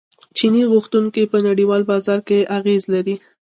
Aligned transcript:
چیني 0.37 0.63
غوښتنې 0.71 1.23
په 1.31 1.37
نړیوال 1.47 1.81
بازار 1.91 2.19
اغیز 2.57 2.83
لري. 2.93 3.15